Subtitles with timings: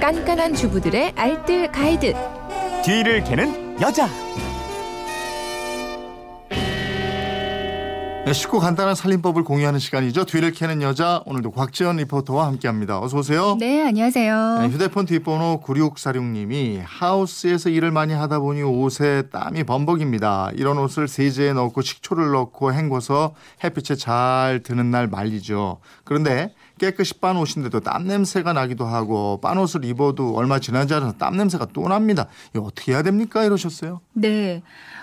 [0.00, 2.14] 깐깐한 주부들의 알뜰 가이드.
[2.82, 4.08] 뒤를 캐는 여자.
[8.24, 10.24] 네, 쉽고 간단한 살림법을 공유하는 시간이죠.
[10.24, 13.00] 뒤를 캐는 여자 오늘도 곽지연 리포터와 함께합니다.
[13.00, 13.56] 어서 오세요.
[13.58, 14.58] 네, 안녕하세요.
[14.60, 20.52] 네, 휴대폰 뒷번호 9646님이 하우스에서 일을 많이 하다 보니 옷에 땀이 범벅입니다.
[20.54, 25.78] 이런 옷을 세제에 넣고 식초를 넣고 헹궈서 햇빛에 잘 드는 날 말리죠.
[26.04, 31.36] 그런데 깨끗이 빤 옷인데도 땀 냄새가 나기도 하고 빤 옷을 입어도 얼마 지나지 않아서 땀
[31.36, 32.26] 냄새가 또 납니다.
[32.54, 33.44] 이거 어떻게 해야 됩니까?
[33.44, 34.00] 이러셨어요.
[34.14, 34.62] 네.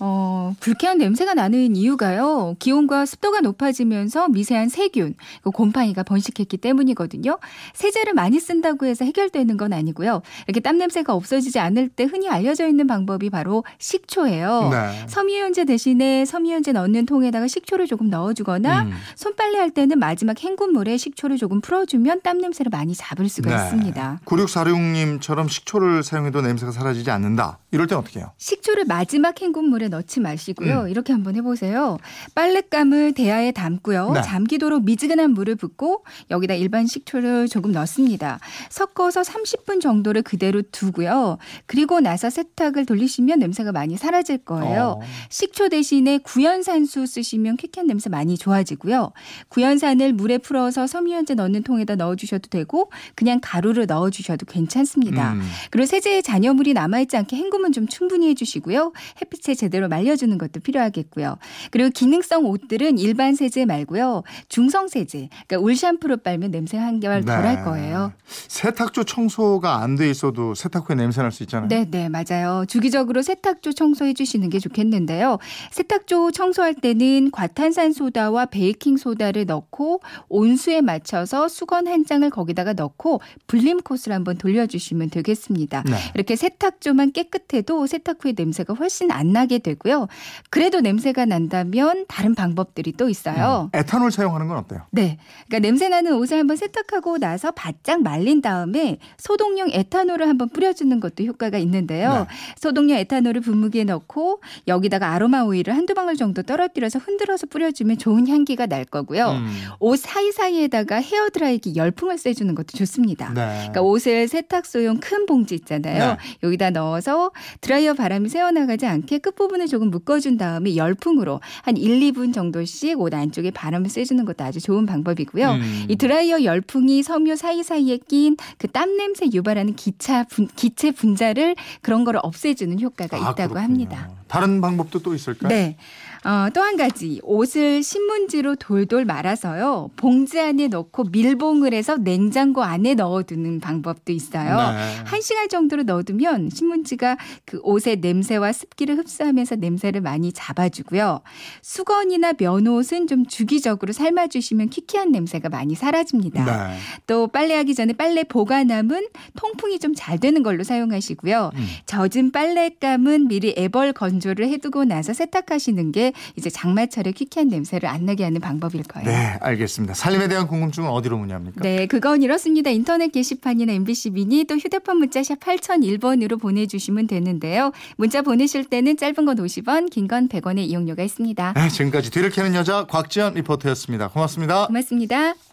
[0.00, 2.54] 어, 불쾌한 냄새가 나는 이유가요.
[2.58, 7.38] 기온과 습도가 높아지면서 미세한 세균, 그 곰팡이가 번식했기 때문이거든요.
[7.74, 10.22] 세제를 많이 쓴다고 해서 해결되는 건 아니고요.
[10.46, 14.70] 이렇게 땀 냄새가 없어지지 않을 때 흔히 알려져 있는 방법이 바로 식초예요.
[14.70, 15.06] 네.
[15.08, 18.92] 섬유유연제 대신에 섬유유연제 넣는 통에다가 식초를 조금 넣어주거나 음.
[19.16, 23.64] 손빨래 할 때는 마지막 헹군 물에 식초를 조금 풀어주면 땀 냄새를 많이 잡을 수가 네.
[23.64, 24.20] 있습니다.
[24.24, 27.58] 9646님처럼 식초를 사용해도 냄새가 사라지지 않는다.
[27.70, 28.30] 이럴 땐 어떻게 해요?
[28.38, 30.82] 식초를 마지막 헹군 물에 넣지 마시고요.
[30.82, 30.88] 음.
[30.88, 31.98] 이렇게 한번 해보세요.
[32.34, 34.12] 빨랫감을 대야에 담고요.
[34.12, 34.22] 네.
[34.22, 38.38] 잠기도록 미지근한 물을 붓고 여기다 일반 식초를 조금 넣습니다.
[38.70, 41.38] 섞어서 30분 정도를 그대로 두고요.
[41.66, 44.98] 그리고 나서 세탁을 돌리시면 냄새가 많이 사라질 거예요.
[45.00, 45.00] 어.
[45.28, 49.12] 식초 대신에 구연산수 쓰시면 쾌쾌한 냄새 많이 좋아지고요.
[49.48, 55.32] 구연산을 물에 풀어서 섬유유연제 넣는 통에다 넣어주셔도 되고 그냥 가루를 넣어주셔도 괜찮습니다.
[55.32, 55.42] 음.
[55.70, 58.92] 그리고 세제에 잔여물이 남아있지 않게 헹굼은 좀 충분히 해주시고요.
[59.22, 61.38] 햇빛에 제대로 말려주는 것도 필요하겠고요.
[61.70, 64.24] 그리고 기능성 옷들은 일반 세제 말고요.
[64.50, 67.62] 중성 세제, 그러니까 울 샴푸로 빨면 냄새 한결 덜할 네.
[67.62, 68.12] 거예요.
[68.48, 71.68] 세탁조 청소가 안 돼 있어도 세탁 후에 냄새 날 수 있잖아요.
[71.68, 72.64] 네, 네, 맞아요.
[72.68, 75.38] 주기적으로 세탁조 청소해 주시는 게 좋겠는데요.
[75.70, 83.20] 세탁조 청소할 때는 과탄산 소다와 베이킹 소다를 넣고 온수에 맞춰서 수건 한 장을 거기다가 넣고
[83.46, 85.84] 불림 코스를 한번 돌려주시면 되겠습니다.
[85.86, 85.96] 네.
[86.14, 90.08] 이렇게 세탁조만 깨끗해도 세탁 후에 냄새가 훨씬 안 나게 되고요.
[90.50, 93.70] 그래도 냄새가 난다면 다른 방법들이 또 있어요.
[93.72, 93.78] 음.
[93.78, 94.86] 에탄올 사용하는 건 어때요?
[94.90, 95.18] 네.
[95.46, 101.24] 그러니까 냄새 나는 옷을 한번 세탁하고 나서 바짝 말린 다음에 소독용 에탄올을 한번 뿌려주는 것도
[101.24, 102.26] 효과가 있는데요.
[102.28, 102.36] 네.
[102.56, 108.66] 소독용 에탄올을 분무기에 넣고 여기다가 아로마 오일을 한두 방울 정도 떨어뜨려서 흔들어서 뿌려주면 좋은 향기가
[108.66, 109.30] 날 거고요.
[109.30, 109.48] 음.
[109.80, 113.28] 옷 사이사이에다가 헤어 드라이기 열풍을 쐬주는 것도 좋습니다.
[113.34, 113.46] 네.
[113.50, 116.12] 그러니까 옷을 세탁소용 큰 봉지 있잖아요.
[116.14, 116.16] 네.
[116.42, 117.30] 여기다 넣어서
[117.60, 123.50] 드라이어 바람이 새어나가지 않게 끝부분을 조금 묶어준 다음에 열풍으로 한 1, 2분 정도씩 옷 안쪽에
[123.50, 125.50] 바람을 쐬주는 것도 아주 좋은 방법이고요.
[125.50, 125.84] 음.
[125.88, 132.04] 이 드라이어 열풍이 섬유 사이사이에 낀 그 땀 냄새 유발하는 기차 분, 기체 분자를 그런
[132.04, 133.60] 거를 없애주는 효과가 아, 있다고 그렇군요.
[133.60, 134.10] 합니다.
[134.28, 135.48] 다른 방법도 또 있을까요?
[135.48, 135.76] 네.
[136.24, 142.94] 어, 또 한 가지 옷을 신문지로 돌돌 말아서요 봉지 안에 넣고 밀봉을 해서 냉장고 안에
[142.94, 144.56] 넣어두는 방법도 있어요.
[144.56, 145.04] 네.
[145.04, 151.20] 한 시간 정도로 넣어두면 신문지가 그 옷의 냄새와 습기를 흡수하면서 냄새를 많이 잡아주고요.
[151.62, 156.44] 수건이나 면옷은 좀 주기적으로 삶아주시면 키키한 냄새가 많이 사라집니다.
[156.44, 156.76] 네.
[157.06, 159.06] 또 빨래하기 전에 빨래 보관함은
[159.36, 161.50] 통풍이 좀 잘 되는 걸로 사용하시고요.
[161.54, 161.66] 음.
[161.86, 168.24] 젖은 빨랫감은 미리 애벌 건조를 해두고 나서 세탁하시는 게 이제 장마철에 퀴퀴한 냄새를 안 나게
[168.24, 169.08] 하는 방법일 거예요.
[169.08, 169.94] 네, 알겠습니다.
[169.94, 171.60] 살림에 대한 궁금증은 어디로 문의합니까?
[171.62, 172.70] 네, 그건 이렇습니다.
[172.70, 177.72] 인터넷 게시판이나 MBC 미니 또 휴대폰 문자 샵 8001번으로 보내주시면 되는데요.
[177.96, 181.52] 문자 보내실 때는 짧은 건 50원, 긴 건 100원의 이용료가 있습니다.
[181.54, 184.08] 네, 지금까지 뒤를 캐는 여자 곽지연 리포터였습니다.
[184.08, 184.66] 고맙습니다.
[184.68, 185.47] 고맙습니다.